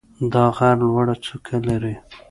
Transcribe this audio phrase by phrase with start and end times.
[0.33, 1.95] دا غر لوړه څوکه لري.